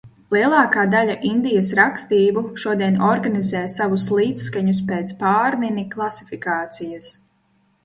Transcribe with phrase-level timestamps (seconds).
[0.35, 7.15] Lielākā daļa Indijas rakstību šodien organizē savus līdzskaņus pēc Pārnini klasifikācijas.